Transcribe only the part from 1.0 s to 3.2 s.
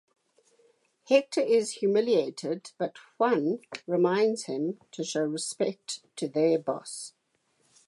Hector is humiliated but